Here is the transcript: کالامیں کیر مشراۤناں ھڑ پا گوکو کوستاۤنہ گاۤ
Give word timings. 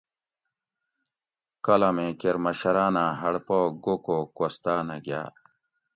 کالامیں 1.65 2.11
کیر 2.19 2.35
مشراۤناں 2.43 3.11
ھڑ 3.21 3.33
پا 3.47 3.57
گوکو 3.83 4.17
کوستاۤنہ 4.37 4.97
گاۤ 5.05 5.29